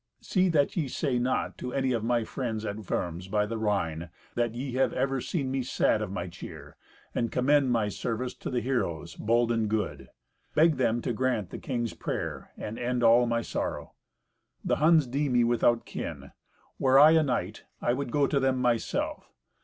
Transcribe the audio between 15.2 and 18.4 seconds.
me without kin. Were I a knight, I would go to